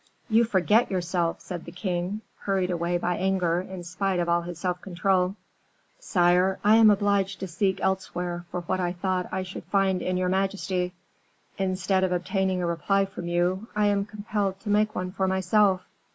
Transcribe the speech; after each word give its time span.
"You 0.31 0.45
forget 0.45 0.89
yourself," 0.89 1.41
said 1.41 1.63
the 1.65 1.71
king, 1.71 2.21
hurried 2.39 2.71
away 2.71 2.97
by 2.97 3.17
anger 3.17 3.61
in 3.61 3.83
spite 3.83 4.19
of 4.19 4.27
all 4.27 4.41
his 4.41 4.57
self 4.57 4.81
control. 4.81 5.35
"Sire, 5.99 6.57
I 6.63 6.77
am 6.77 6.89
obliged 6.89 7.39
to 7.39 7.47
seek 7.47 7.79
elsewhere 7.81 8.45
for 8.49 8.61
what 8.61 8.79
I 8.79 8.93
thought 8.93 9.29
I 9.31 9.43
should 9.43 9.65
find 9.65 10.01
in 10.01 10.17
your 10.17 10.29
majesty. 10.29 10.93
Instead 11.59 12.03
of 12.03 12.11
obtaining 12.11 12.63
a 12.63 12.65
reply 12.65 13.05
from 13.05 13.27
you, 13.27 13.67
I 13.75 13.89
am 13.89 14.05
compelled 14.05 14.59
to 14.61 14.69
make 14.71 14.95
one 14.95 15.11
for 15.11 15.27
myself." 15.27 15.85